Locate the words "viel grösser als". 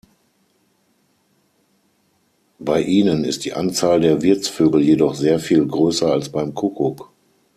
5.39-6.29